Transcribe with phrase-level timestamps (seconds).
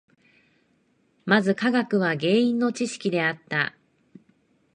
[1.25, 3.75] まず科学は原因の知識であった。